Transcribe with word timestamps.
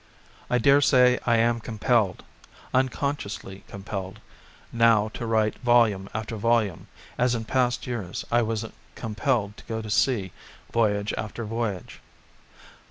I 0.49 0.57
dare 0.57 0.81
say 0.81 1.19
I 1.27 1.37
am 1.37 1.59
compelled, 1.59 2.23
unconsciously 2.73 3.63
compelled, 3.67 4.19
now 4.73 5.09
to 5.09 5.27
write 5.27 5.59
volume 5.59 6.09
after 6.11 6.37
volume, 6.37 6.87
as 7.19 7.35
in 7.35 7.45
past 7.45 7.85
years 7.85 8.25
I 8.31 8.41
was 8.41 8.65
compelled 8.95 9.57
to 9.57 9.65
go 9.65 9.79
to 9.79 9.91
sea 9.91 10.31
voyage 10.73 11.13
after 11.19 11.45
voyage. 11.45 12.01